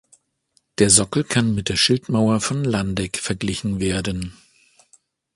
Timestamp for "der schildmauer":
1.69-2.41